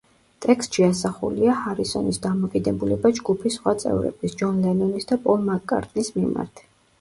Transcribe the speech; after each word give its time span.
ტექსტში 0.43 0.83
ასახულია 0.85 1.57
ჰარისონის 1.65 2.17
დამოკიდებულება 2.23 3.11
ჯგუფის 3.19 3.59
სხვა 3.59 3.75
წევრების, 3.85 4.35
ჯონ 4.41 4.59
ლენონის 4.65 5.07
და 5.13 5.21
პოლ 5.29 5.47
მაკ-კარტნის 5.53 6.11
მიმართ. 6.19 6.67